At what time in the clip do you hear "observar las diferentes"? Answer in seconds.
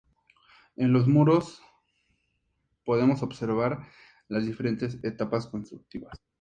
3.21-4.97